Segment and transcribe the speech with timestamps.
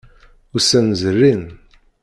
[0.55, 1.43] Ussan zerrin.